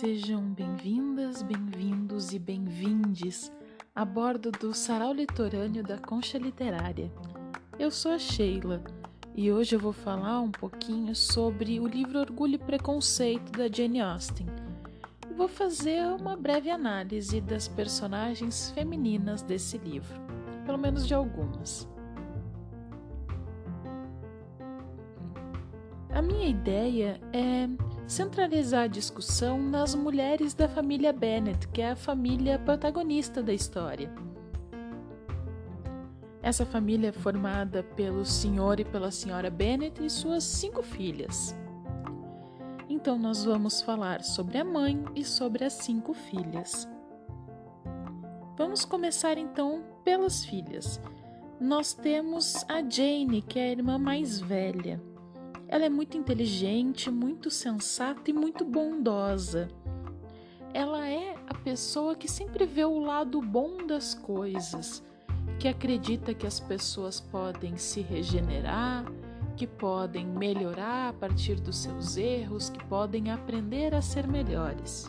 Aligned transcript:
Sejam 0.00 0.42
bem-vindas, 0.54 1.42
bem-vindos 1.42 2.32
e 2.32 2.38
bem-vindes 2.38 3.52
a 3.94 4.02
bordo 4.02 4.50
do 4.50 4.72
Sarau 4.72 5.12
Litorâneo 5.12 5.82
da 5.82 5.98
Concha 5.98 6.38
Literária. 6.38 7.12
Eu 7.78 7.90
sou 7.90 8.12
a 8.12 8.18
Sheila 8.18 8.82
e 9.36 9.52
hoje 9.52 9.76
eu 9.76 9.78
vou 9.78 9.92
falar 9.92 10.40
um 10.40 10.50
pouquinho 10.50 11.14
sobre 11.14 11.78
o 11.78 11.86
livro 11.86 12.18
Orgulho 12.18 12.54
e 12.54 12.58
Preconceito 12.58 13.52
da 13.52 13.68
Jane 13.70 14.00
Austen. 14.00 14.46
E 15.30 15.34
vou 15.34 15.48
fazer 15.48 16.00
uma 16.18 16.34
breve 16.34 16.70
análise 16.70 17.38
das 17.38 17.68
personagens 17.68 18.70
femininas 18.70 19.42
desse 19.42 19.76
livro, 19.76 20.18
pelo 20.64 20.78
menos 20.78 21.06
de 21.06 21.12
algumas. 21.12 21.86
A 26.08 26.22
minha 26.22 26.48
ideia 26.48 27.20
é 27.34 27.68
centralizar 28.10 28.82
a 28.82 28.88
discussão 28.88 29.62
nas 29.62 29.94
mulheres 29.94 30.52
da 30.52 30.68
família 30.68 31.12
Bennet, 31.12 31.68
que 31.68 31.80
é 31.80 31.92
a 31.92 31.96
família 31.96 32.58
protagonista 32.58 33.40
da 33.40 33.52
história. 33.52 34.12
Essa 36.42 36.66
família 36.66 37.10
é 37.10 37.12
formada 37.12 37.84
pelo 37.84 38.26
senhor 38.26 38.80
e 38.80 38.84
pela 38.84 39.12
senhora 39.12 39.48
Bennet 39.48 40.04
e 40.04 40.10
suas 40.10 40.42
cinco 40.42 40.82
filhas. 40.82 41.54
Então, 42.88 43.16
nós 43.16 43.44
vamos 43.44 43.80
falar 43.80 44.24
sobre 44.24 44.58
a 44.58 44.64
mãe 44.64 45.04
e 45.14 45.24
sobre 45.24 45.64
as 45.64 45.74
cinco 45.74 46.12
filhas. 46.12 46.88
Vamos 48.58 48.84
começar 48.84 49.38
então 49.38 49.84
pelas 50.02 50.44
filhas. 50.44 51.00
Nós 51.60 51.94
temos 51.94 52.64
a 52.68 52.82
Jane, 52.82 53.40
que 53.40 53.60
é 53.60 53.66
a 53.66 53.70
irmã 53.70 53.98
mais 53.98 54.40
velha. 54.40 55.00
Ela 55.72 55.84
é 55.84 55.88
muito 55.88 56.16
inteligente, 56.16 57.12
muito 57.12 57.48
sensata 57.48 58.28
e 58.28 58.32
muito 58.32 58.64
bondosa. 58.64 59.68
Ela 60.74 61.08
é 61.08 61.36
a 61.46 61.54
pessoa 61.54 62.16
que 62.16 62.26
sempre 62.26 62.66
vê 62.66 62.84
o 62.84 62.98
lado 62.98 63.40
bom 63.40 63.86
das 63.86 64.12
coisas, 64.12 65.00
que 65.60 65.68
acredita 65.68 66.34
que 66.34 66.44
as 66.44 66.58
pessoas 66.58 67.20
podem 67.20 67.76
se 67.76 68.00
regenerar, 68.00 69.04
que 69.56 69.64
podem 69.64 70.26
melhorar 70.26 71.10
a 71.10 71.12
partir 71.12 71.60
dos 71.60 71.76
seus 71.76 72.16
erros, 72.16 72.68
que 72.68 72.84
podem 72.86 73.30
aprender 73.30 73.94
a 73.94 74.02
ser 74.02 74.26
melhores. 74.26 75.08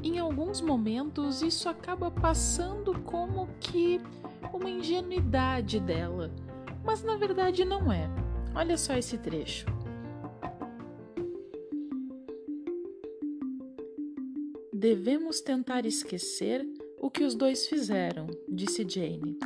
Em 0.00 0.20
alguns 0.20 0.60
momentos, 0.60 1.42
isso 1.42 1.68
acaba 1.68 2.08
passando 2.08 3.00
como 3.00 3.48
que 3.58 4.00
uma 4.52 4.70
ingenuidade 4.70 5.80
dela 5.80 6.30
mas 6.88 7.02
na 7.02 7.16
verdade 7.16 7.66
não 7.66 7.92
é. 7.92 8.08
Olha 8.54 8.78
só 8.78 8.96
esse 8.96 9.18
trecho. 9.18 9.66
Devemos 14.72 15.42
tentar 15.42 15.84
esquecer 15.84 16.66
o 16.98 17.10
que 17.10 17.24
os 17.24 17.34
dois 17.34 17.66
fizeram, 17.66 18.26
disse 18.48 18.86
Jane. 18.88 19.38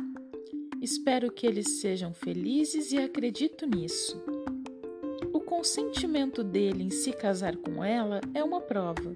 Espero 0.81 1.29
que 1.33 1.45
eles 1.45 1.81
sejam 1.81 2.13
felizes 2.13 2.93
e 2.93 2.97
acredito 2.97 3.65
nisso. 3.65 4.23
O 5.33 5.41
consentimento 5.41 6.45
dele 6.45 6.83
em 6.83 6.89
se 6.89 7.11
casar 7.11 7.57
com 7.57 7.83
ela 7.83 8.21
é 8.33 8.41
uma 8.41 8.61
prova, 8.61 9.13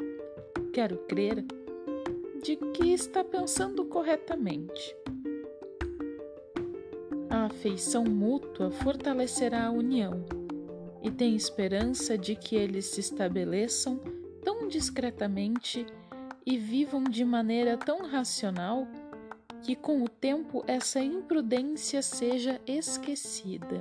quero 0.73 0.97
crer, 1.07 1.45
de 2.43 2.57
que 2.57 2.91
está 2.91 3.23
pensando 3.23 3.85
corretamente. 3.85 4.97
Afeição 7.47 8.03
mútua 8.03 8.69
fortalecerá 8.69 9.67
a 9.67 9.71
união 9.71 10.25
e 11.01 11.09
tem 11.09 11.33
esperança 11.33 12.17
de 12.17 12.35
que 12.35 12.57
eles 12.57 12.87
se 12.87 12.99
estabeleçam 12.99 14.01
tão 14.43 14.67
discretamente 14.67 15.85
e 16.45 16.57
vivam 16.57 17.05
de 17.05 17.23
maneira 17.23 17.77
tão 17.77 18.05
racional 18.05 18.85
que 19.63 19.77
com 19.77 20.03
o 20.03 20.09
tempo 20.09 20.61
essa 20.67 20.99
imprudência 20.99 22.01
seja 22.01 22.59
esquecida. 22.67 23.79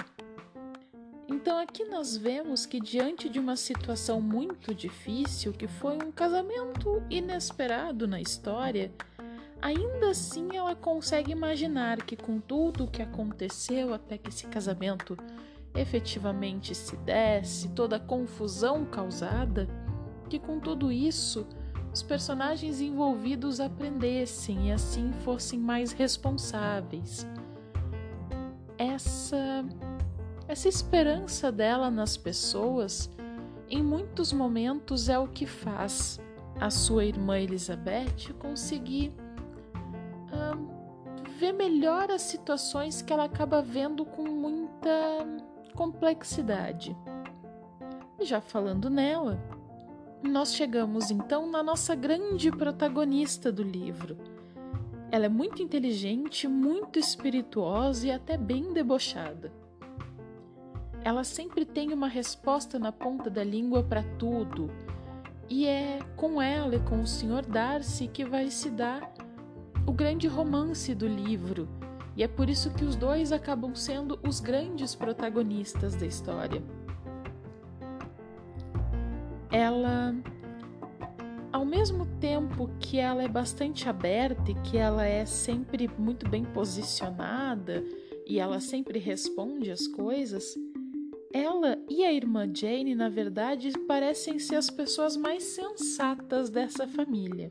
Então 1.26 1.58
aqui 1.58 1.84
nós 1.86 2.16
vemos 2.16 2.66
que 2.66 2.78
diante 2.78 3.28
de 3.28 3.40
uma 3.40 3.56
situação 3.56 4.20
muito 4.20 4.72
difícil, 4.72 5.52
que 5.52 5.66
foi 5.66 5.96
um 5.96 6.12
casamento 6.12 7.02
inesperado 7.10 8.06
na 8.06 8.20
história, 8.20 8.92
Ainda 9.60 10.10
assim, 10.10 10.56
ela 10.56 10.74
consegue 10.74 11.32
imaginar 11.32 12.02
que, 12.02 12.16
com 12.16 12.38
tudo 12.38 12.84
o 12.84 12.90
que 12.90 13.02
aconteceu 13.02 13.94
até 13.94 14.18
que 14.18 14.28
esse 14.28 14.46
casamento 14.46 15.16
efetivamente 15.74 16.74
se 16.74 16.96
desse, 16.96 17.68
toda 17.68 17.96
a 17.96 18.00
confusão 18.00 18.84
causada, 18.84 19.68
que 20.28 20.38
com 20.38 20.58
tudo 20.58 20.90
isso 20.90 21.46
os 21.92 22.02
personagens 22.02 22.80
envolvidos 22.80 23.60
aprendessem 23.60 24.68
e 24.68 24.72
assim 24.72 25.12
fossem 25.24 25.58
mais 25.58 25.92
responsáveis. 25.92 27.26
Essa 28.78 29.64
essa 30.48 30.68
esperança 30.68 31.50
dela 31.50 31.90
nas 31.90 32.16
pessoas, 32.16 33.10
em 33.68 33.82
muitos 33.82 34.32
momentos 34.32 35.08
é 35.08 35.18
o 35.18 35.26
que 35.26 35.44
faz 35.44 36.20
a 36.60 36.70
sua 36.70 37.04
irmã 37.04 37.38
Elizabeth 37.38 38.32
conseguir 38.38 39.12
ver 41.38 41.52
melhor 41.52 42.10
as 42.10 42.22
situações 42.22 43.02
que 43.02 43.12
ela 43.12 43.24
acaba 43.24 43.60
vendo 43.60 44.04
com 44.04 44.22
muita 44.22 45.26
complexidade. 45.74 46.96
Já 48.20 48.40
falando 48.40 48.88
nela, 48.88 49.38
nós 50.22 50.54
chegamos 50.54 51.10
então 51.10 51.50
na 51.50 51.62
nossa 51.62 51.94
grande 51.94 52.50
protagonista 52.50 53.52
do 53.52 53.62
livro. 53.62 54.16
Ela 55.10 55.26
é 55.26 55.28
muito 55.28 55.62
inteligente, 55.62 56.48
muito 56.48 56.98
espirituosa 56.98 58.06
e 58.06 58.10
até 58.10 58.36
bem 58.36 58.72
debochada. 58.72 59.52
Ela 61.04 61.22
sempre 61.22 61.64
tem 61.64 61.92
uma 61.92 62.08
resposta 62.08 62.78
na 62.78 62.90
ponta 62.90 63.30
da 63.30 63.44
língua 63.44 63.82
para 63.82 64.02
tudo, 64.18 64.70
e 65.48 65.66
é 65.66 66.00
com 66.16 66.42
ela 66.42 66.74
e 66.74 66.80
com 66.80 67.02
o 67.02 67.06
Sr. 67.06 67.46
Darcy 67.46 68.08
que 68.08 68.24
vai 68.24 68.50
se 68.50 68.70
dar 68.70 69.14
o 69.86 69.92
grande 69.92 70.26
romance 70.26 70.94
do 70.94 71.06
livro, 71.06 71.68
e 72.16 72.22
é 72.22 72.28
por 72.28 72.48
isso 72.48 72.72
que 72.72 72.84
os 72.84 72.96
dois 72.96 73.30
acabam 73.30 73.74
sendo 73.74 74.18
os 74.26 74.40
grandes 74.40 74.94
protagonistas 74.94 75.94
da 75.94 76.06
história. 76.06 76.62
Ela, 79.52 80.14
ao 81.52 81.64
mesmo 81.64 82.06
tempo 82.18 82.70
que 82.80 82.98
ela 82.98 83.22
é 83.22 83.28
bastante 83.28 83.88
aberta 83.88 84.50
e 84.50 84.54
que 84.54 84.76
ela 84.76 85.04
é 85.04 85.24
sempre 85.24 85.88
muito 85.98 86.28
bem 86.28 86.44
posicionada 86.44 87.84
e 88.26 88.40
ela 88.40 88.60
sempre 88.60 88.98
responde 88.98 89.70
as 89.70 89.86
coisas, 89.86 90.54
ela 91.32 91.78
e 91.88 92.02
a 92.02 92.12
irmã 92.12 92.50
Jane, 92.52 92.94
na 92.94 93.10
verdade, 93.10 93.70
parecem 93.86 94.38
ser 94.38 94.56
as 94.56 94.70
pessoas 94.70 95.16
mais 95.16 95.42
sensatas 95.44 96.48
dessa 96.48 96.88
família. 96.88 97.48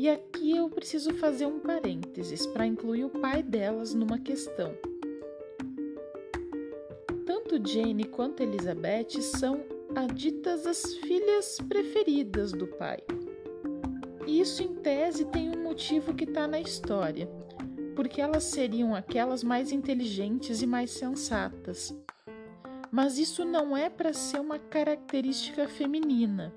E 0.00 0.08
aqui 0.08 0.56
eu 0.56 0.66
preciso 0.70 1.12
fazer 1.18 1.44
um 1.44 1.60
parênteses 1.60 2.46
para 2.46 2.64
incluir 2.64 3.04
o 3.04 3.10
pai 3.10 3.42
delas 3.42 3.92
numa 3.92 4.18
questão. 4.18 4.72
Tanto 7.26 7.60
Jane 7.68 8.04
quanto 8.04 8.42
Elizabeth 8.42 9.20
são 9.20 9.62
ditas 10.14 10.66
as 10.66 10.94
filhas 10.94 11.58
preferidas 11.68 12.50
do 12.50 12.66
pai. 12.66 13.00
Isso, 14.26 14.62
em 14.62 14.74
tese, 14.76 15.26
tem 15.26 15.50
um 15.50 15.62
motivo 15.62 16.14
que 16.14 16.24
está 16.24 16.48
na 16.48 16.58
história, 16.58 17.28
porque 17.94 18.22
elas 18.22 18.44
seriam 18.44 18.94
aquelas 18.94 19.44
mais 19.44 19.70
inteligentes 19.70 20.62
e 20.62 20.66
mais 20.66 20.92
sensatas. 20.92 21.94
Mas 22.90 23.18
isso 23.18 23.44
não 23.44 23.76
é 23.76 23.90
para 23.90 24.14
ser 24.14 24.40
uma 24.40 24.58
característica 24.58 25.68
feminina 25.68 26.54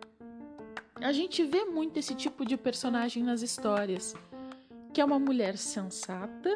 a 1.03 1.11
gente 1.11 1.43
vê 1.43 1.65
muito 1.65 1.97
esse 1.97 2.15
tipo 2.15 2.45
de 2.45 2.55
personagem 2.55 3.21
nas 3.21 3.41
histórias, 3.41 4.15
que 4.93 5.01
é 5.01 5.05
uma 5.05 5.19
mulher 5.19 5.57
sensata, 5.57 6.55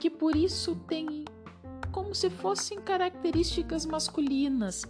que 0.00 0.08
por 0.08 0.34
isso 0.34 0.74
tem 0.88 1.26
como 1.92 2.14
se 2.14 2.30
fossem 2.30 2.80
características 2.80 3.84
masculinas, 3.84 4.86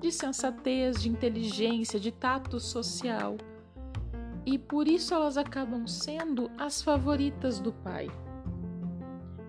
de 0.00 0.12
sensatez, 0.12 1.02
de 1.02 1.08
inteligência, 1.08 1.98
de 1.98 2.12
tato 2.12 2.60
social. 2.60 3.36
E 4.46 4.56
por 4.56 4.86
isso 4.86 5.12
elas 5.12 5.36
acabam 5.36 5.84
sendo 5.84 6.48
as 6.56 6.80
favoritas 6.80 7.58
do 7.58 7.72
pai. 7.72 8.08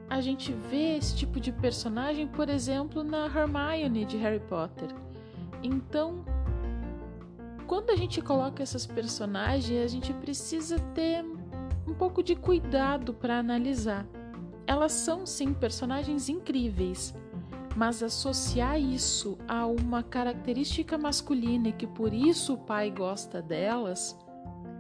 A 0.10 0.22
gente 0.22 0.52
vê 0.52 0.98
esse 0.98 1.16
tipo 1.16 1.40
de 1.40 1.52
personagem, 1.52 2.28
por 2.28 2.50
exemplo, 2.50 3.04
na 3.04 3.28
Hermione 3.28 4.06
de 4.06 4.18
Harry 4.18 4.40
Potter. 4.40 4.90
Então, 5.62 6.26
quando 7.68 7.90
a 7.90 7.96
gente 7.96 8.22
coloca 8.22 8.64
essas 8.64 8.86
personagens, 8.86 9.84
a 9.84 9.88
gente 9.88 10.14
precisa 10.14 10.80
ter 10.96 11.24
um 11.86 11.94
pouco 11.94 12.24
de 12.24 12.36
cuidado 12.36 13.14
para 13.14 13.38
analisar. 13.38 14.08
Elas 14.66 14.94
são 14.94 15.26
sim 15.26 15.54
personagens 15.54 16.30
incríveis, 16.30 17.14
Mas 17.76 18.02
associar 18.02 18.80
isso 18.80 19.38
a 19.48 19.68
uma 19.68 20.02
característica 20.02 20.98
masculina 20.98 21.68
e 21.68 21.72
que 21.72 21.86
por 21.86 22.12
isso 22.12 22.56
o 22.56 22.58
pai 22.58 22.90
gosta 22.90 23.40
delas 23.40 24.18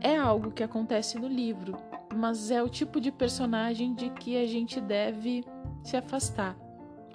é 0.01 0.17
algo 0.17 0.51
que 0.51 0.63
acontece 0.63 1.19
no 1.19 1.27
livro, 1.27 1.77
mas 2.15 2.49
é 2.49 2.63
o 2.63 2.67
tipo 2.67 2.99
de 2.99 3.11
personagem 3.11 3.93
de 3.93 4.09
que 4.09 4.35
a 4.35 4.47
gente 4.47 4.81
deve 4.81 5.43
se 5.83 5.95
afastar, 5.95 6.57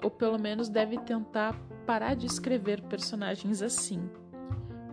ou 0.01 0.09
pelo 0.09 0.39
menos 0.39 0.69
deve 0.69 0.97
tentar 0.99 1.53
parar 1.85 2.15
de 2.15 2.27
escrever 2.27 2.81
personagens 2.83 3.61
assim, 3.61 4.09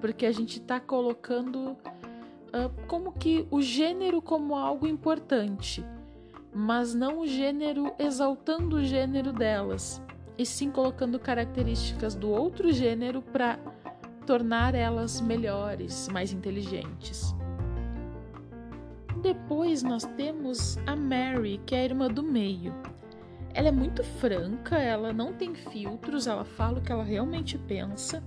porque 0.00 0.26
a 0.26 0.32
gente 0.32 0.58
está 0.58 0.80
colocando 0.80 1.76
uh, 2.50 2.86
como 2.86 3.12
que 3.12 3.46
o 3.50 3.60
gênero 3.60 4.20
como 4.22 4.56
algo 4.56 4.86
importante, 4.86 5.84
mas 6.52 6.94
não 6.94 7.20
o 7.20 7.26
gênero 7.26 7.92
exaltando 7.98 8.76
o 8.76 8.84
gênero 8.84 9.32
delas, 9.32 10.02
e 10.36 10.46
sim 10.46 10.70
colocando 10.70 11.18
características 11.18 12.14
do 12.14 12.30
outro 12.30 12.72
gênero 12.72 13.20
para 13.20 13.58
tornar 14.26 14.74
elas 14.74 15.20
melhores, 15.20 16.08
mais 16.08 16.32
inteligentes. 16.32 17.34
Depois 19.22 19.82
nós 19.82 20.04
temos 20.16 20.78
a 20.86 20.96
Mary, 20.96 21.60
que 21.66 21.74
é 21.74 21.80
a 21.80 21.84
irmã 21.84 22.08
do 22.08 22.22
meio. 22.22 22.74
Ela 23.52 23.68
é 23.68 23.72
muito 23.72 24.02
franca, 24.02 24.78
ela 24.78 25.12
não 25.12 25.32
tem 25.34 25.54
filtros, 25.54 26.26
ela 26.26 26.44
fala 26.44 26.78
o 26.78 26.80
que 26.80 26.90
ela 26.90 27.04
realmente 27.04 27.58
pensa. 27.58 28.22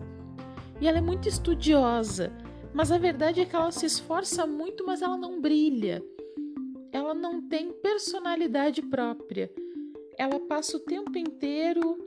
E 0.83 0.87
ela 0.87 0.97
é 0.97 1.01
muito 1.01 1.29
estudiosa, 1.29 2.29
mas 2.73 2.91
a 2.91 2.97
verdade 2.97 3.39
é 3.39 3.45
que 3.45 3.55
ela 3.55 3.71
se 3.71 3.85
esforça 3.85 4.45
muito, 4.45 4.85
mas 4.85 5.01
ela 5.01 5.15
não 5.15 5.39
brilha. 5.39 6.03
Ela 6.91 7.13
não 7.13 7.41
tem 7.41 7.71
personalidade 7.71 8.81
própria. 8.81 9.49
Ela 10.17 10.41
passa 10.41 10.75
o 10.75 10.81
tempo 10.81 11.17
inteiro 11.17 11.97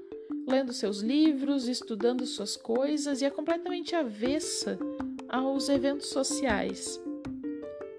lendo 0.46 0.74
seus 0.74 1.00
livros, 1.00 1.68
estudando 1.68 2.26
suas 2.26 2.54
coisas 2.54 3.22
e 3.22 3.24
é 3.24 3.30
completamente 3.30 3.96
avessa 3.96 4.78
aos 5.26 5.70
eventos 5.70 6.08
sociais. 6.08 7.00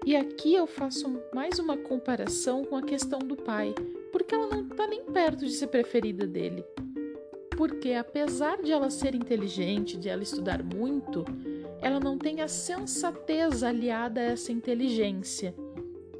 E 0.06 0.14
aqui 0.14 0.54
eu 0.54 0.68
faço 0.68 1.20
mais 1.34 1.58
uma 1.58 1.76
comparação 1.76 2.64
com 2.64 2.76
a 2.76 2.82
questão 2.82 3.18
do 3.18 3.34
pai, 3.34 3.74
porque 4.12 4.32
ela 4.32 4.46
não 4.46 4.68
está 4.68 4.86
nem 4.86 5.02
perto 5.06 5.44
de 5.44 5.50
ser 5.50 5.66
preferida 5.66 6.24
dele. 6.24 6.64
Porque 7.58 7.94
apesar 7.94 8.62
de 8.62 8.70
ela 8.70 8.88
ser 8.88 9.16
inteligente, 9.16 9.96
de 9.96 10.08
ela 10.08 10.22
estudar 10.22 10.62
muito, 10.62 11.24
ela 11.82 11.98
não 11.98 12.16
tem 12.16 12.40
a 12.40 12.46
sensatez 12.46 13.64
aliada 13.64 14.20
a 14.20 14.24
essa 14.26 14.52
inteligência, 14.52 15.52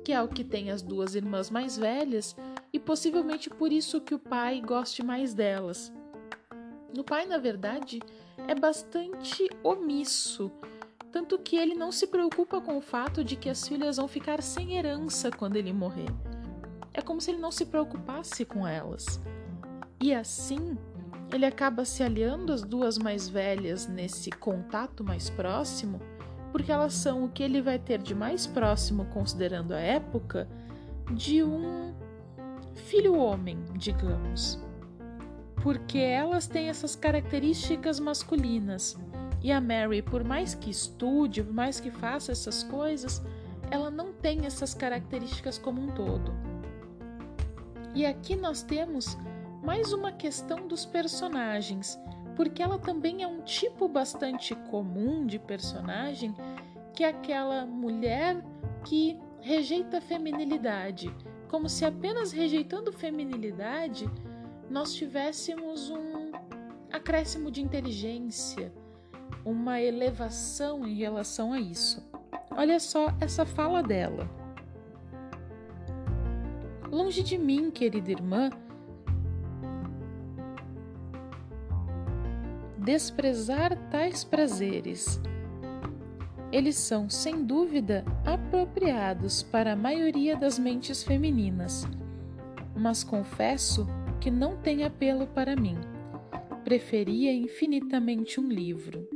que 0.05 0.13
é 0.13 0.21
o 0.21 0.27
que 0.27 0.43
tem 0.43 0.73
as 0.73 0.83
duas 0.83 1.15
irmãs 1.15 1.49
mais 1.49 1.77
velhas 1.77 2.35
e 2.73 2.81
possivelmente 2.81 3.49
por 3.49 3.71
isso 3.71 4.01
que 4.01 4.17
o 4.17 4.19
pai 4.19 4.61
goste 4.61 5.01
mais 5.01 5.33
delas. 5.33 5.93
O 6.99 7.05
pai, 7.05 7.25
na 7.25 7.39
verdade, 7.39 8.01
é 8.49 8.55
bastante 8.57 9.49
omisso 9.63 10.51
tanto 11.13 11.39
que 11.39 11.57
ele 11.57 11.75
não 11.75 11.93
se 11.93 12.09
preocupa 12.09 12.61
com 12.61 12.77
o 12.77 12.83
fato 12.83 13.23
de 13.23 13.37
que 13.37 13.49
as 13.49 13.67
filhas 13.67 13.97
vão 13.97 14.09
ficar 14.09 14.43
sem 14.43 14.77
herança 14.77 15.31
quando 15.31 15.55
ele 15.55 15.73
morrer. 15.73 16.09
É 16.93 17.01
como 17.01 17.21
se 17.21 17.31
ele 17.31 17.39
não 17.39 17.53
se 17.53 17.65
preocupasse 17.65 18.45
com 18.45 18.67
elas. 18.67 19.21
E 20.01 20.13
assim, 20.13 20.77
ele 21.33 21.45
acaba 21.45 21.85
se 21.85 22.03
aliando 22.03 22.53
às 22.53 22.63
duas 22.63 22.99
mais 22.99 23.29
velhas 23.29 23.87
nesse 23.87 24.31
contato 24.31 25.05
mais 25.05 25.29
próximo, 25.29 26.01
porque 26.51 26.73
elas 26.73 26.95
são 26.95 27.25
o 27.25 27.29
que 27.29 27.43
ele 27.43 27.61
vai 27.61 27.79
ter 27.79 27.99
de 28.01 28.15
mais 28.15 28.47
próximo, 28.47 29.05
considerando 29.07 29.73
a 29.73 29.79
época, 29.79 30.49
de 31.13 31.43
um 31.43 31.95
filho 32.75 33.17
homem, 33.19 33.59
digamos. 33.75 34.59
Porque 35.63 35.99
elas 35.99 36.47
têm 36.47 36.69
essas 36.69 36.97
características 36.97 38.01
masculinas 38.01 38.97
e 39.43 39.53
a 39.53 39.61
Mary, 39.61 40.03
por 40.03 40.25
mais 40.25 40.55
que 40.55 40.71
estude, 40.71 41.43
por 41.43 41.53
mais 41.53 41.79
que 41.79 41.91
faça 41.91 42.33
essas 42.33 42.63
coisas, 42.63 43.23
ela 43.71 43.91
não 43.91 44.13
tem 44.13 44.47
essas 44.47 44.75
características 44.75 45.59
como 45.59 45.81
um 45.83 45.89
todo. 45.89 46.33
E 47.95 48.05
aqui 48.07 48.35
nós 48.35 48.63
temos 48.63 49.17
mais 49.69 49.93
uma 49.93 50.11
questão 50.11 50.67
dos 50.67 50.87
personagens, 50.87 52.01
porque 52.35 52.63
ela 52.63 52.79
também 52.79 53.23
é 53.23 53.27
um 53.27 53.43
tipo 53.43 53.87
bastante 53.87 54.55
comum 54.55 55.27
de 55.27 55.39
personagem, 55.39 56.35
que 56.95 57.05
é 57.05 57.09
aquela 57.09 57.67
mulher 57.67 58.43
que 58.83 59.21
rejeita 59.43 59.99
a 59.99 60.01
feminilidade, 60.01 61.15
como 61.49 61.69
se 61.69 61.85
apenas 61.85 62.33
rejeitando 62.33 62.91
feminilidade 62.95 64.11
nós 64.71 64.95
tivéssemos 64.95 65.91
um 65.91 66.33
acréscimo 66.91 67.51
de 67.51 67.61
inteligência, 67.61 68.73
uma 69.45 69.83
elevação 69.83 70.87
em 70.87 70.95
relação 70.95 71.53
a 71.53 71.61
isso. 71.61 72.03
Olha 72.53 72.81
só 72.81 73.15
essa 73.21 73.45
fala 73.45 73.83
dela. 73.83 74.31
Longe 76.91 77.23
de 77.23 77.37
mim, 77.37 77.71
querida 77.71 78.11
irmã, 78.11 78.49
desprezar 82.89 83.77
tais 83.91 84.25
prazeres. 84.25 85.21
Eles 86.51 86.77
são, 86.77 87.11
sem 87.11 87.45
dúvida, 87.45 88.03
apropriados 88.25 89.43
para 89.43 89.75
a 89.75 89.77
maioria 89.77 90.35
das 90.35 90.59
mentes 90.59 91.03
femininas, 91.03 91.85
mas 92.75 93.05
confesso 93.05 93.87
que 94.19 94.31
não 94.31 94.57
tem 94.57 94.85
apelo 94.85 95.27
para 95.27 95.55
mim. 95.55 95.77
Preferia 96.65 97.31
infinitamente 97.35 98.41
um 98.41 98.49
livro 98.49 99.07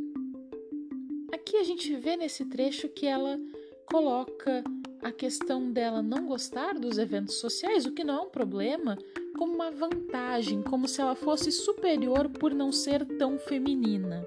aqui 1.52 1.56
a 1.58 1.64
gente 1.64 1.94
vê 1.96 2.16
nesse 2.16 2.46
trecho 2.46 2.88
que 2.88 3.06
ela 3.06 3.38
coloca 3.84 4.64
a 5.02 5.12
questão 5.12 5.70
dela 5.70 6.02
não 6.02 6.26
gostar 6.26 6.72
dos 6.72 6.96
eventos 6.96 7.34
sociais, 7.34 7.84
o 7.84 7.92
que 7.92 8.02
não 8.02 8.14
é 8.14 8.20
um 8.22 8.30
problema, 8.30 8.96
como 9.42 9.54
uma 9.54 9.72
vantagem, 9.72 10.62
como 10.62 10.86
se 10.86 11.00
ela 11.00 11.16
fosse 11.16 11.50
superior 11.50 12.28
por 12.28 12.54
não 12.54 12.70
ser 12.70 13.04
tão 13.04 13.40
feminina. 13.40 14.24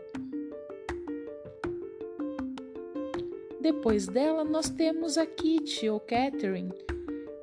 Depois 3.61 4.07
dela, 4.07 4.43
nós 4.43 4.69
temos 4.69 5.17
a 5.17 5.25
Kitty 5.25 5.87
ou 5.87 6.01
Catherine, 6.01 6.73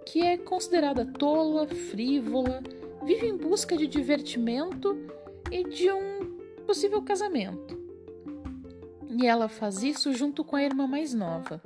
que 0.04 0.20
é 0.20 0.36
considerada 0.36 1.06
tola, 1.18 1.66
frívola, 1.66 2.62
vive 3.06 3.26
em 3.26 3.38
busca 3.38 3.74
de 3.74 3.86
divertimento 3.86 4.94
e 5.50 5.64
de 5.64 5.90
um 5.90 6.36
possível 6.66 7.00
casamento. 7.00 7.74
E 9.18 9.26
ela 9.26 9.48
faz 9.48 9.82
isso 9.82 10.12
junto 10.12 10.44
com 10.44 10.56
a 10.56 10.62
irmã 10.62 10.86
mais 10.86 11.14
nova. 11.14 11.58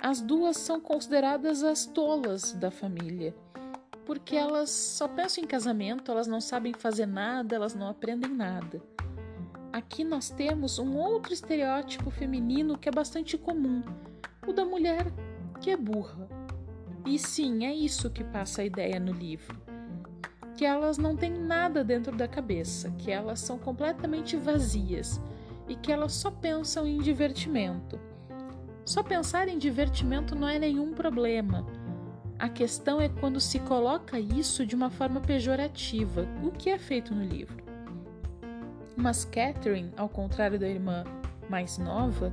As 0.00 0.20
duas 0.20 0.58
são 0.58 0.80
consideradas 0.80 1.64
as 1.64 1.86
tolas 1.86 2.52
da 2.52 2.70
família, 2.70 3.34
porque 4.04 4.36
elas 4.36 4.70
só 4.70 5.06
pensam 5.06 5.44
em 5.44 5.46
casamento, 5.46 6.10
elas 6.10 6.26
não 6.26 6.40
sabem 6.40 6.72
fazer 6.72 7.06
nada, 7.06 7.54
elas 7.54 7.74
não 7.74 7.88
aprendem 7.88 8.30
nada. 8.30 8.82
Aqui 9.72 10.02
nós 10.02 10.30
temos 10.30 10.78
um 10.78 10.96
outro 10.96 11.32
estereótipo 11.32 12.10
feminino 12.10 12.76
que 12.76 12.88
é 12.88 12.92
bastante 12.92 13.38
comum, 13.38 13.82
o 14.46 14.52
da 14.52 14.64
mulher 14.64 15.06
que 15.60 15.70
é 15.70 15.76
burra. 15.76 16.28
E 17.06 17.18
sim, 17.18 17.64
é 17.64 17.72
isso 17.72 18.10
que 18.10 18.24
passa 18.24 18.62
a 18.62 18.64
ideia 18.64 18.98
no 18.98 19.12
livro. 19.12 19.56
Que 20.56 20.64
elas 20.64 20.98
não 20.98 21.16
têm 21.16 21.32
nada 21.32 21.84
dentro 21.84 22.16
da 22.16 22.26
cabeça, 22.26 22.90
que 22.98 23.10
elas 23.10 23.40
são 23.40 23.58
completamente 23.58 24.36
vazias 24.36 25.20
e 25.68 25.76
que 25.76 25.92
elas 25.92 26.12
só 26.12 26.30
pensam 26.30 26.86
em 26.86 26.98
divertimento. 26.98 27.98
Só 28.84 29.02
pensar 29.02 29.48
em 29.48 29.56
divertimento 29.56 30.34
não 30.34 30.48
é 30.48 30.58
nenhum 30.58 30.92
problema. 30.92 31.64
A 32.40 32.48
questão 32.48 32.98
é 32.98 33.06
quando 33.06 33.38
se 33.38 33.58
coloca 33.60 34.18
isso 34.18 34.64
de 34.64 34.74
uma 34.74 34.88
forma 34.88 35.20
pejorativa, 35.20 36.26
o 36.42 36.50
que 36.50 36.70
é 36.70 36.78
feito 36.78 37.14
no 37.14 37.22
livro. 37.22 37.62
Mas 38.96 39.26
Catherine, 39.26 39.92
ao 39.94 40.08
contrário 40.08 40.58
da 40.58 40.66
irmã 40.66 41.04
mais 41.50 41.76
nova, 41.76 42.32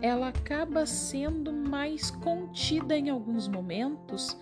ela 0.00 0.28
acaba 0.28 0.86
sendo 0.86 1.52
mais 1.52 2.10
contida 2.10 2.96
em 2.96 3.10
alguns 3.10 3.46
momentos 3.46 4.34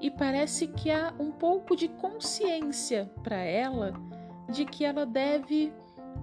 e 0.00 0.10
parece 0.10 0.66
que 0.66 0.90
há 0.90 1.14
um 1.20 1.30
pouco 1.30 1.76
de 1.76 1.86
consciência 1.86 3.08
para 3.22 3.36
ela 3.36 3.92
de 4.50 4.64
que 4.64 4.84
ela 4.84 5.06
deve 5.06 5.72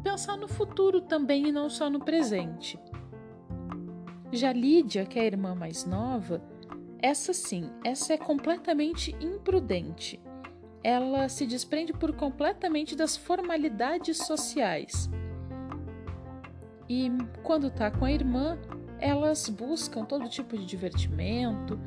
pensar 0.04 0.36
no 0.36 0.50
futuro 0.50 1.00
também 1.00 1.48
e 1.48 1.51
não 1.54 1.70
só 1.70 1.89
no 1.89 2.01
presente. 2.01 2.77
Já 4.30 4.51
Lídia, 4.51 5.06
que 5.06 5.18
é 5.18 5.22
a 5.22 5.25
irmã 5.25 5.56
mais 5.56 5.86
nova, 5.86 6.42
essa 7.06 7.34
sim, 7.34 7.70
essa 7.84 8.14
é 8.14 8.18
completamente 8.18 9.16
imprudente. 9.22 10.20
Ela 10.84 11.30
se 11.30 11.46
desprende 11.46 11.94
por 11.94 12.14
completamente 12.16 12.96
das 12.96 13.16
formalidades 13.16 14.18
sociais. 14.18 15.10
E 16.90 17.12
quando 17.44 17.70
tá 17.70 17.92
com 17.92 18.06
a 18.06 18.12
irmã, 18.12 18.58
elas 19.00 19.50
buscam 19.50 20.06
todo 20.06 20.30
tipo 20.30 20.58
de 20.58 20.66
divertimento, 20.66 21.80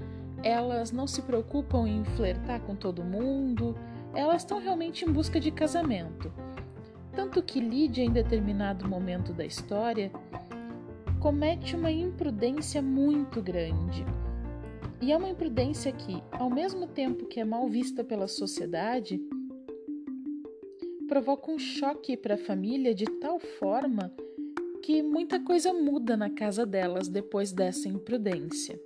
elas 0.43 0.93
não 0.93 1.07
se 1.07 1.23
preocupam 1.23 1.89
em 1.89 2.05
flertar 2.05 2.61
com 2.61 2.77
todo 2.77 3.03
mundo, 3.03 3.77
elas 4.15 4.43
estão 4.43 4.61
realmente 4.61 5.05
em 5.05 5.13
busca 5.13 5.41
de 5.41 5.51
casamento 5.51 6.33
Tanto 7.19 7.43
que 7.43 7.59
Lídia, 7.59 8.05
em 8.05 8.13
determinado 8.13 8.89
momento 8.89 9.33
da 9.33 9.45
história, 9.45 10.13
comete 11.19 11.75
uma 11.75 11.91
imprudência 11.91 12.81
muito 12.81 13.43
grande. 13.43 14.07
E 15.01 15.13
é 15.13 15.17
uma 15.17 15.29
imprudência 15.29 15.93
que, 15.93 16.23
ao 16.33 16.51
mesmo 16.51 16.87
tempo 16.87 17.27
que 17.27 17.39
é 17.39 17.45
mal 17.45 17.69
vista 17.69 18.03
pela 18.03 18.27
sociedade, 18.27 19.21
provoca 21.07 21.51
um 21.51 21.59
choque 21.59 22.17
para 22.17 22.35
a 22.35 22.39
família 22.39 22.95
de 22.95 23.05
tal 23.05 23.39
forma 23.39 24.13
que 24.83 25.03
muita 25.03 25.39
coisa 25.39 25.73
muda 25.73 26.17
na 26.17 26.31
casa 26.31 26.67
delas 26.67 27.09
depois 27.09 27.53
dessa 27.53 27.89
imprudência. 27.89 28.81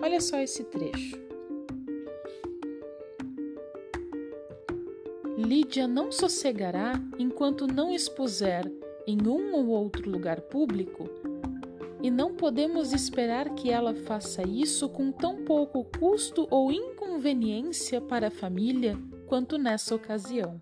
Olha 0.00 0.20
só 0.20 0.38
esse 0.38 0.64
trecho. 0.64 1.18
Lídia 5.38 5.88
não 5.88 6.12
sossegará 6.12 6.92
enquanto 7.18 7.66
não 7.66 7.92
expuser 7.92 8.70
em 9.06 9.26
um 9.26 9.54
ou 9.54 9.68
outro 9.68 10.08
lugar 10.10 10.40
público, 10.42 11.08
e 12.02 12.10
não 12.10 12.34
podemos 12.34 12.92
esperar 12.92 13.50
que 13.50 13.70
ela 13.70 13.94
faça 13.94 14.42
isso 14.42 14.88
com 14.88 15.12
tão 15.12 15.44
pouco 15.44 15.84
custo 15.84 16.46
ou 16.50 16.72
inconveniência 16.72 18.00
para 18.00 18.28
a 18.28 18.30
família 18.30 18.98
quanto 19.26 19.58
nessa 19.58 19.94
ocasião. 19.94 20.58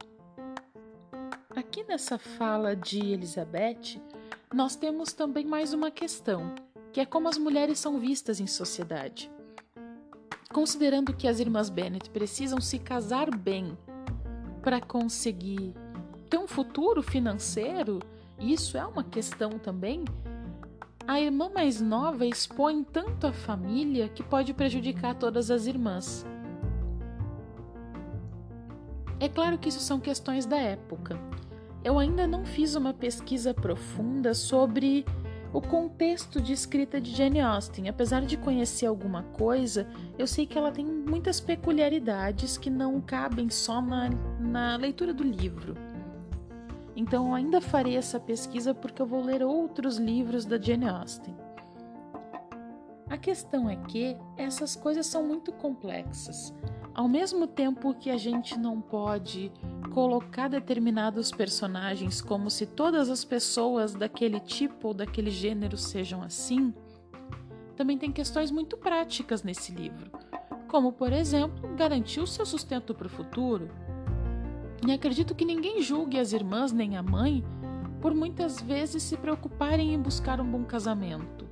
Aqui 1.55 1.85
nessa 1.85 2.19
fala 2.19 2.75
de 2.75 2.99
Elizabeth, 2.99 4.01
nós 4.53 4.77
temos 4.77 5.13
também 5.13 5.45
mais 5.45 5.73
uma 5.73 5.91
questão, 5.91 6.55
que 6.93 7.01
é 7.01 7.07
como 7.07 7.29
as 7.29 7.39
mulheres 7.39 7.79
são 7.79 7.99
vistas 7.99 8.41
em 8.41 8.47
sociedade. 8.47 9.31
Considerando 10.53 11.15
que 11.15 11.29
as 11.29 11.41
irmãs 11.41 11.69
Bennet 11.69 12.11
precisam 12.11 12.61
se 12.61 12.79
casar 12.79 13.35
bem 13.35 13.77
para 14.63 14.81
conseguir 14.81 15.75
ter 16.29 16.39
um 16.39 16.49
futuro 16.49 17.03
financeiro, 17.03 18.01
isso 18.39 18.77
é 18.77 18.85
uma 18.87 19.05
questão 19.05 19.59
também. 19.59 20.05
A 21.09 21.19
irmã 21.19 21.49
mais 21.49 21.81
nova 21.81 22.27
expõe 22.27 22.85
tanto 22.85 23.27
a 23.27 23.33
família 23.33 24.11
que 24.11 24.23
pode 24.23 24.53
prejudicar 24.53 25.15
todas 25.15 25.51
as 25.51 25.67
irmãs. 25.67 26.27
É 29.19 29.27
claro 29.27 29.57
que 29.57 29.71
isso 29.71 29.81
são 29.81 29.99
questões 29.99 30.45
da 30.45 30.59
época. 30.59 31.19
Eu 31.83 31.99
ainda 31.99 32.27
não 32.27 32.45
fiz 32.45 32.75
uma 32.75 32.93
pesquisa 32.93 33.55
profunda 33.55 34.35
sobre 34.35 35.07
o 35.51 35.63
contexto 35.63 36.43
de 36.43 36.53
escrita 36.53 37.01
de 37.01 37.17
Jane 37.17 37.41
Austen. 37.41 37.89
Apesar 37.89 38.21
de 38.27 38.37
conhecer 38.37 38.85
alguma 38.85 39.23
coisa, 39.23 39.89
eu 40.19 40.27
sei 40.27 40.45
que 40.45 40.59
ela 40.59 40.71
tem 40.71 40.85
muitas 40.85 41.41
peculiaridades 41.41 42.59
que 42.59 42.69
não 42.69 43.01
cabem 43.01 43.49
só 43.49 43.81
na, 43.81 44.11
na 44.39 44.77
leitura 44.77 45.15
do 45.15 45.25
livro. 45.25 45.88
Então 46.99 47.29
eu 47.29 47.35
ainda 47.35 47.61
farei 47.61 47.97
essa 47.97 48.19
pesquisa 48.19 48.75
porque 48.75 49.01
eu 49.01 49.07
vou 49.07 49.23
ler 49.23 49.41
outros 49.41 49.99
livros 49.99 50.45
da 50.45 50.61
Jane 50.61 50.89
Austen. 50.89 51.33
A 53.09 53.17
questão 53.17 53.71
é 53.71 53.77
que 53.77 54.17
essas 54.37 54.75
coisas 54.75 55.07
são 55.07 55.25
muito 55.25 55.53
complexas. 55.53 56.53
Ao 56.93 57.07
mesmo 57.07 57.47
tempo 57.47 57.95
que 57.95 58.11
a 58.11 58.17
gente 58.17 58.59
não 58.59 58.81
pode 58.81 59.53
colocar 59.95 60.49
determinados 60.49 61.31
personagens 61.31 62.21
como 62.21 62.51
se 62.51 62.67
todas 62.67 63.09
as 63.09 63.25
pessoas 63.25 63.95
daquele 63.95 64.41
tipo 64.41 64.89
ou 64.89 64.95
daquele 64.95 65.31
gênero 65.31 65.77
sejam 65.77 66.21
assim, 66.21 66.75
também 67.77 67.97
tem 67.97 68.11
questões 68.11 68.51
muito 68.51 68.77
práticas 68.77 69.45
nesse 69.45 69.71
livro, 69.71 70.11
como, 70.67 70.93
por 70.93 71.13
exemplo, 71.13 71.77
garantir 71.77 72.19
o 72.19 72.27
seu 72.27 72.45
sustento 72.45 72.93
para 72.93 73.07
o 73.07 73.11
futuro, 73.11 73.71
e 74.87 74.93
acredito 74.93 75.35
que 75.35 75.45
ninguém 75.45 75.83
julgue 75.83 76.19
as 76.19 76.33
irmãs 76.33 76.73
nem 76.73 76.97
a 76.97 77.03
mãe 77.03 77.45
por 78.01 78.15
muitas 78.15 78.61
vezes 78.61 79.03
se 79.03 79.17
preocuparem 79.17 79.93
em 79.93 79.99
buscar 79.99 80.41
um 80.41 80.51
bom 80.51 80.65
casamento, 80.65 81.47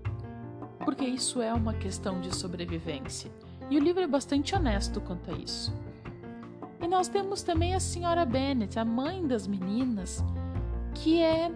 porque 0.85 1.04
isso 1.04 1.42
é 1.42 1.52
uma 1.52 1.75
questão 1.75 2.21
de 2.21 2.35
sobrevivência. 2.35 3.30
E 3.68 3.76
o 3.76 3.80
livro 3.80 4.02
é 4.02 4.06
bastante 4.06 4.54
honesto 4.54 5.00
quanto 5.00 5.30
a 5.33 5.35
isso. 5.35 5.75
E 6.80 6.87
nós 6.87 7.09
temos 7.09 7.42
também 7.42 7.75
a 7.75 7.80
senhora 7.80 8.25
Bennet, 8.25 8.78
a 8.78 8.85
mãe 8.85 9.26
das 9.26 9.47
meninas, 9.47 10.23
que 10.95 11.21
é 11.21 11.50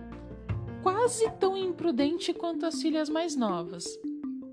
quase 0.82 1.30
tão 1.38 1.56
imprudente 1.56 2.32
quanto 2.32 2.66
as 2.66 2.80
filhas 2.82 3.08
mais 3.08 3.36
novas, 3.36 3.84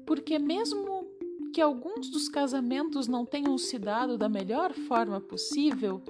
porque 0.06 0.38
mesmo 0.38 1.08
que 1.54 1.62
alguns 1.62 2.10
dos 2.10 2.30
casamentos 2.30 3.08
não 3.08 3.26
tenham 3.26 3.58
se 3.58 3.80
dado 3.80 4.18
da 4.18 4.30
melhor 4.30 4.74
forma 4.74 5.20
possível, 5.20 6.02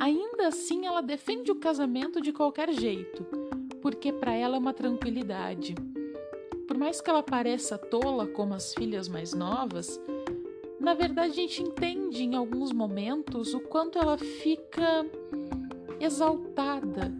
Ainda 0.00 0.46
assim, 0.46 0.86
ela 0.86 1.00
defende 1.00 1.50
o 1.50 1.56
casamento 1.56 2.20
de 2.20 2.32
qualquer 2.32 2.72
jeito, 2.72 3.24
porque 3.82 4.12
para 4.12 4.32
ela 4.32 4.56
é 4.56 4.58
uma 4.58 4.72
tranquilidade. 4.72 5.74
Por 6.66 6.78
mais 6.78 7.00
que 7.00 7.10
ela 7.10 7.22
pareça 7.22 7.76
tola 7.76 8.26
como 8.26 8.54
as 8.54 8.72
filhas 8.74 9.08
mais 9.08 9.32
novas, 9.32 10.00
na 10.78 10.94
verdade 10.94 11.32
a 11.32 11.34
gente 11.34 11.62
entende 11.62 12.22
em 12.22 12.36
alguns 12.36 12.72
momentos 12.72 13.54
o 13.54 13.60
quanto 13.60 13.98
ela 13.98 14.16
fica 14.16 15.04
exaltada 15.98 17.12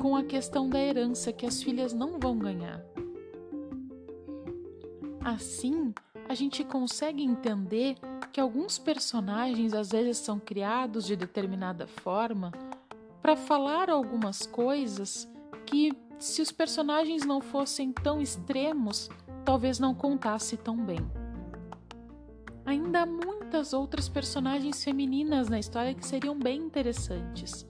com 0.00 0.16
a 0.16 0.24
questão 0.24 0.68
da 0.68 0.80
herança 0.80 1.32
que 1.32 1.46
as 1.46 1.62
filhas 1.62 1.92
não 1.92 2.18
vão 2.18 2.36
ganhar. 2.36 2.84
Assim, 5.20 5.92
a 6.28 6.34
gente 6.34 6.64
consegue 6.64 7.22
entender 7.22 7.96
que 8.32 8.40
alguns 8.40 8.78
personagens 8.78 9.74
às 9.74 9.90
vezes 9.90 10.18
são 10.18 10.38
criados 10.38 11.06
de 11.06 11.16
determinada 11.16 11.86
forma 11.86 12.52
para 13.22 13.36
falar 13.36 13.90
algumas 13.90 14.46
coisas 14.46 15.28
que, 15.66 15.92
se 16.18 16.40
os 16.40 16.52
personagens 16.52 17.24
não 17.24 17.40
fossem 17.40 17.92
tão 17.92 18.20
extremos, 18.20 19.10
talvez 19.44 19.78
não 19.78 19.94
contasse 19.94 20.56
tão 20.56 20.76
bem. 20.76 21.00
Ainda 22.64 23.02
há 23.02 23.06
muitas 23.06 23.72
outras 23.72 24.08
personagens 24.08 24.84
femininas 24.84 25.48
na 25.48 25.58
história 25.58 25.94
que 25.94 26.06
seriam 26.06 26.38
bem 26.38 26.60
interessantes, 26.60 27.66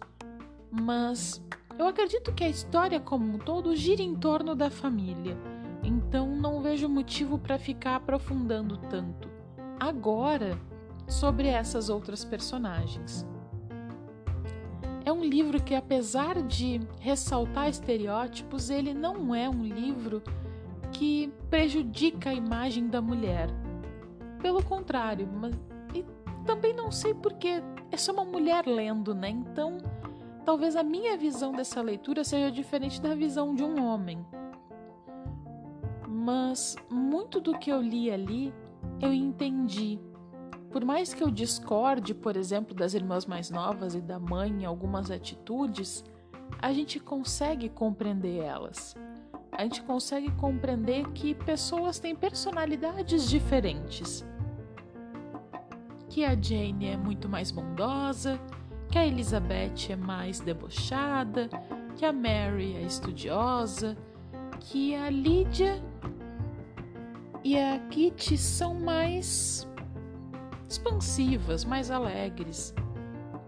mas 0.70 1.40
eu 1.78 1.86
acredito 1.86 2.34
que 2.34 2.42
a 2.42 2.48
história 2.48 2.98
como 2.98 3.34
um 3.34 3.38
todo 3.38 3.76
gira 3.76 4.02
em 4.02 4.16
torno 4.16 4.56
da 4.56 4.70
família, 4.70 5.36
então 5.84 6.34
não 6.34 6.60
vejo 6.60 6.88
motivo 6.88 7.38
para 7.38 7.58
ficar 7.58 7.96
aprofundando 7.96 8.76
tanto 8.90 9.37
agora 9.80 10.58
sobre 11.06 11.48
essas 11.48 11.88
outras 11.88 12.24
personagens. 12.24 13.26
É 15.04 15.12
um 15.12 15.24
livro 15.24 15.62
que, 15.62 15.74
apesar 15.74 16.42
de 16.42 16.80
ressaltar 17.00 17.68
estereótipos, 17.68 18.68
ele 18.68 18.92
não 18.92 19.34
é 19.34 19.48
um 19.48 19.62
livro 19.62 20.22
que 20.92 21.32
prejudica 21.48 22.30
a 22.30 22.34
imagem 22.34 22.88
da 22.88 23.00
mulher. 23.00 23.48
Pelo 24.42 24.62
contrário, 24.62 25.26
mas, 25.26 25.54
e 25.94 26.04
também 26.44 26.74
não 26.74 26.90
sei 26.90 27.14
porque 27.14 27.62
é 27.90 27.96
só 27.96 28.12
uma 28.12 28.24
mulher 28.24 28.66
lendo, 28.66 29.14
né? 29.14 29.30
Então, 29.30 29.78
talvez 30.44 30.76
a 30.76 30.82
minha 30.82 31.16
visão 31.16 31.52
dessa 31.52 31.80
leitura 31.80 32.22
seja 32.22 32.50
diferente 32.50 33.00
da 33.00 33.14
visão 33.14 33.54
de 33.54 33.64
um 33.64 33.82
homem. 33.82 34.24
Mas 36.06 36.76
muito 36.90 37.40
do 37.40 37.58
que 37.58 37.70
eu 37.70 37.80
li 37.80 38.10
ali 38.10 38.52
eu 39.00 39.12
entendi. 39.12 39.98
Por 40.70 40.84
mais 40.84 41.14
que 41.14 41.22
eu 41.22 41.30
discorde, 41.30 42.14
por 42.14 42.36
exemplo, 42.36 42.74
das 42.74 42.94
irmãs 42.94 43.24
mais 43.24 43.50
novas 43.50 43.94
e 43.94 44.00
da 44.00 44.18
mãe 44.18 44.50
em 44.50 44.64
algumas 44.64 45.10
atitudes, 45.10 46.04
a 46.60 46.72
gente 46.72 47.00
consegue 47.00 47.68
compreender 47.68 48.42
elas. 48.42 48.94
A 49.50 49.62
gente 49.62 49.82
consegue 49.82 50.30
compreender 50.32 51.08
que 51.12 51.34
pessoas 51.34 51.98
têm 51.98 52.14
personalidades 52.14 53.28
diferentes. 53.28 54.24
Que 56.08 56.24
a 56.24 56.30
Jane 56.40 56.86
é 56.86 56.96
muito 56.96 57.28
mais 57.28 57.50
bondosa, 57.50 58.40
que 58.90 58.98
a 58.98 59.06
Elizabeth 59.06 59.90
é 59.90 59.96
mais 59.96 60.40
debochada, 60.40 61.48
que 61.96 62.04
a 62.04 62.12
Mary 62.12 62.76
é 62.76 62.82
estudiosa, 62.82 63.96
que 64.60 64.94
a 64.94 65.10
Lydia 65.10 65.82
e 67.44 67.56
a 67.56 67.78
Kitty 67.88 68.36
são 68.36 68.74
mais 68.74 69.66
expansivas, 70.68 71.64
mais 71.64 71.90
alegres. 71.90 72.74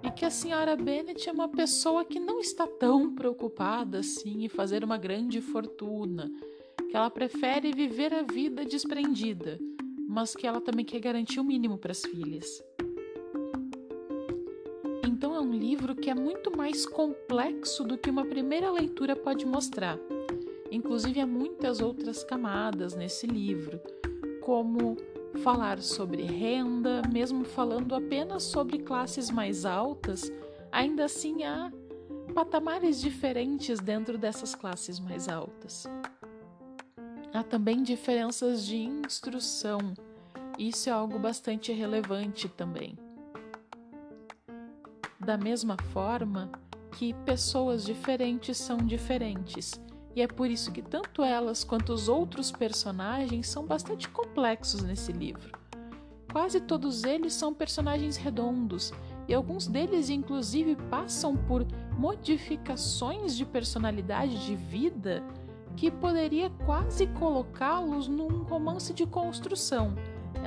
E 0.03 0.11
que 0.11 0.25
a 0.25 0.31
senhora 0.31 0.77
Bennet 0.77 1.29
é 1.29 1.33
uma 1.33 1.49
pessoa 1.49 2.05
que 2.05 2.19
não 2.19 2.41
está 2.41 2.67
tão 2.67 3.15
preocupada 3.15 3.99
assim 3.99 4.45
em 4.45 4.49
fazer 4.49 4.83
uma 4.83 4.97
grande 4.97 5.41
fortuna, 5.41 6.31
que 6.89 6.97
ela 6.97 7.11
prefere 7.11 7.73
viver 7.73 8.15
a 8.15 8.23
vida 8.23 8.65
desprendida, 8.65 9.59
mas 10.09 10.35
que 10.35 10.47
ela 10.47 10.61
também 10.61 10.85
quer 10.85 11.01
garantir 11.01 11.39
o 11.39 11.45
mínimo 11.45 11.77
para 11.77 11.93
as 11.93 12.01
filhas. 12.01 12.63
Então 15.05 15.35
é 15.35 15.41
um 15.41 15.53
livro 15.53 15.95
que 15.95 16.09
é 16.09 16.15
muito 16.15 16.57
mais 16.57 16.87
complexo 16.87 17.85
do 17.85 17.99
que 17.99 18.09
uma 18.09 18.25
primeira 18.25 18.71
leitura 18.71 19.15
pode 19.15 19.45
mostrar. 19.45 19.99
Inclusive, 20.71 21.21
há 21.21 21.27
muitas 21.27 21.81
outras 21.81 22.23
camadas 22.23 22.95
nesse 22.95 23.27
livro, 23.27 23.81
como 24.41 24.97
falar 25.43 25.81
sobre 25.81 26.23
renda, 26.23 27.03
mesmo 27.13 27.45
falando 27.45 27.95
apenas 27.95 28.43
sobre 28.45 28.79
classes 28.79 29.31
mais 29.31 29.65
altas, 29.65 30.31
ainda 30.71 31.05
assim 31.05 31.45
há 31.45 31.73
patamares 32.35 33.01
diferentes 33.01 33.81
dentro 33.81 34.17
dessas 34.17 34.55
classes 34.55 35.01
mais 35.01 35.29
altas. 35.29 35.87
Há 37.33 37.43
também 37.43 37.83
diferenças 37.83 38.65
de 38.67 38.77
instrução. 38.77 39.79
Isso 40.59 40.89
é 40.89 40.93
algo 40.93 41.19
bastante 41.19 41.73
relevante 41.73 42.49
também. 42.49 42.99
Da 45.19 45.37
mesma 45.37 45.77
forma 45.93 46.51
que 46.93 47.15
pessoas 47.25 47.85
diferentes 47.85 48.59
são 48.59 48.79
diferentes, 48.79 49.81
e 50.15 50.23
é 50.23 50.27
por 50.27 50.51
isso 50.51 50.73
que 50.73 50.83
tanto 50.83 51.23
elas 51.23 51.65
quanto 51.65 51.93
os 51.93 52.09
outros 52.09 52.51
personagens 52.51 53.49
são 53.49 53.65
bastante 53.65 54.09
complexos 54.09 54.83
nesse 54.83 55.13
livro. 55.13 55.59
Quase 56.33 56.61
todos 56.61 57.05
eles 57.05 57.33
são 57.33 57.53
personagens 57.53 58.17
redondos, 58.17 58.93
e 59.29 59.35
alguns 59.35 59.67
deles, 59.67 60.11
inclusive, 60.11 60.77
passam 60.89 61.37
por 61.37 61.67
modificações 61.97 63.37
de 63.37 63.45
personalidade 63.45 64.45
de 64.45 64.57
vida 64.57 65.23
que 65.77 65.91
poderia 65.91 66.51
quase 66.67 67.07
colocá-los 67.07 68.09
num 68.09 68.43
romance 68.43 68.93
de 68.93 69.07
construção. 69.07 69.95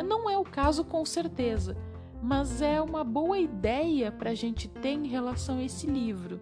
Não 0.05 0.29
é 0.29 0.38
o 0.38 0.43
caso 0.43 0.84
com 0.84 1.05
certeza, 1.05 1.77
mas 2.22 2.62
é 2.62 2.82
uma 2.82 3.03
boa 3.03 3.38
ideia 3.38 4.12
para 4.12 4.32
a 4.32 4.36
gente 4.36 4.67
ter 4.67 4.91
em 4.91 5.08
relação 5.08 5.58
a 5.58 5.63
esse 5.63 5.88
livro, 5.88 6.41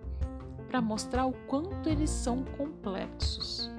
para 0.72 0.80
mostrar 0.80 1.26
o 1.26 1.34
quanto 1.48 1.90
eles 1.90 2.10
são 2.10 2.46
complexos. 2.58 3.70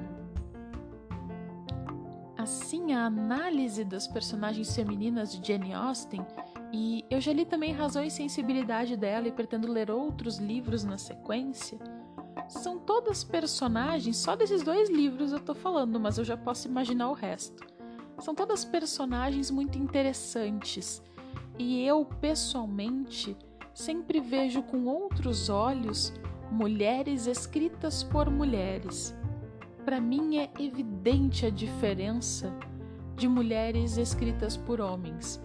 Assim, 2.37 2.93
a 2.93 3.07
análise 3.07 3.83
das 3.83 4.07
personagens 4.07 4.77
femininas 4.77 5.33
de 5.33 5.47
Jane 5.47 5.73
Austen, 5.73 6.21
e 6.71 7.03
eu 7.09 7.19
já 7.19 7.33
li 7.33 7.47
também 7.47 7.73
Razão 7.73 8.05
e 8.05 8.11
Sensibilidade 8.11 8.95
dela 8.95 9.27
e 9.27 9.33
pretendo 9.33 9.73
ler 9.73 9.91
outros 9.91 10.37
livros 10.37 10.85
na 10.85 10.99
sequência, 10.99 11.79
são 12.47 12.79
todas 12.79 13.25
personagens, 13.25 14.19
só 14.19 14.37
desses 14.37 14.63
dois 14.63 14.91
livros 14.91 15.33
eu 15.33 15.41
tô 15.41 15.55
falando, 15.55 15.99
mas 15.99 16.19
eu 16.19 16.25
já 16.25 16.37
posso 16.37 16.69
imaginar 16.69 17.09
o 17.09 17.15
resto. 17.15 17.65
São 18.19 18.35
todas 18.35 18.67
personagens 18.67 19.51
muito 19.51 19.79
interessantes 19.79 21.03
e 21.59 21.83
eu, 21.87 22.05
pessoalmente, 22.05 23.35
sempre 23.73 24.21
vejo 24.21 24.63
com 24.63 24.85
outros 24.85 25.49
olhos 25.49 26.13
mulheres 26.53 27.27
escritas 27.27 28.05
por 28.05 28.31
mulheres. 28.31 29.17
Para 29.87 29.99
mim 29.99 30.37
é 30.37 30.51
evidente 30.61 31.47
a 31.47 31.51
diferença 31.51 32.55
de 33.17 33.27
mulheres 33.27 33.97
escritas 33.97 34.55
por 34.55 34.79
homens, 34.79 35.43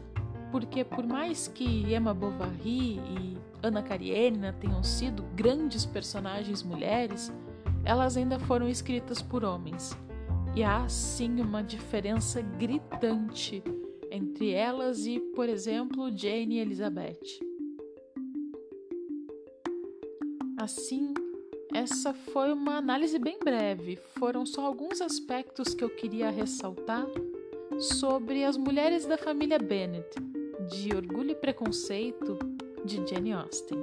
porque 0.52 0.84
por 0.84 1.08
mais 1.08 1.48
que 1.48 1.94
Emma 1.94 2.14
Bovary 2.14 3.00
e 3.00 3.38
Ana 3.64 3.82
Karenina 3.82 4.52
tenham 4.52 4.84
sido 4.84 5.24
grandes 5.34 5.86
personagens 5.86 6.62
mulheres, 6.62 7.34
elas 7.86 8.18
ainda 8.18 8.38
foram 8.38 8.68
escritas 8.68 9.22
por 9.22 9.46
homens. 9.46 9.98
E 10.56 10.64
há 10.64 10.90
sim 10.90 11.40
uma 11.40 11.64
diferença 11.64 12.42
gritante 12.42 13.64
entre 14.12 14.52
elas 14.52 15.06
e, 15.06 15.20
por 15.36 15.48
exemplo, 15.48 16.12
Jane 16.16 16.56
e 16.56 16.60
Elizabeth. 16.60 17.47
Assim, 20.68 21.14
essa 21.74 22.14
foi 22.14 22.52
uma 22.52 22.76
análise 22.76 23.18
bem 23.18 23.40
breve, 23.40 23.96
foram 24.20 24.46
só 24.46 24.66
alguns 24.66 25.00
aspectos 25.00 25.74
que 25.74 25.82
eu 25.82 25.90
queria 25.90 26.30
ressaltar 26.30 27.08
sobre 27.80 28.44
as 28.44 28.58
mulheres 28.58 29.06
da 29.06 29.18
família 29.18 29.58
Bennet, 29.58 30.10
de 30.70 30.94
Orgulho 30.94 31.32
e 31.32 31.36
Preconceito, 31.36 32.38
de 32.84 32.98
Jane 33.08 33.32
Austen. 33.32 33.80